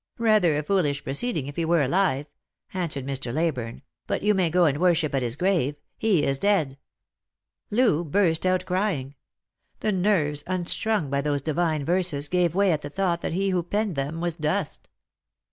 Rather 0.17 0.57
a 0.57 0.63
foolish 0.63 1.03
proceeding, 1.03 1.45
if 1.45 1.57
he 1.57 1.63
were 1.63 1.83
alive," 1.83 2.25
answered 2.73 3.05
Mr. 3.05 3.31
Leyburne;" 3.31 3.83
but 4.07 4.23
you 4.23 4.33
may 4.33 4.49
go 4.49 4.65
and 4.65 4.79
worship 4.79 5.13
at 5.13 5.21
his 5.21 5.35
grave. 5.35 5.75
He 5.95 6.23
is 6.23 6.39
dead." 6.39 6.79
Loo 7.69 8.03
burst 8.03 8.43
out 8.43 8.65
crying. 8.65 9.13
The 9.81 9.91
nerves, 9.91 10.43
unstrung 10.47 11.11
by 11.11 11.21
those 11.21 11.43
divine 11.43 11.85
verses, 11.85 12.29
gave 12.29 12.55
way 12.55 12.71
at 12.71 12.81
the 12.81 12.89
thought 12.89 13.21
that 13.21 13.33
he 13.33 13.51
who 13.51 13.61
penned 13.61 13.95
them 13.95 14.21
was 14.21 14.35
dust. 14.35 14.89